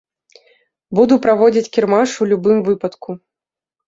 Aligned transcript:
Буду 0.99 1.17
праводзіць 1.25 1.71
кірмаш 1.77 2.09
у 2.25 2.27
любым 2.31 2.57
выпадку. 2.71 3.09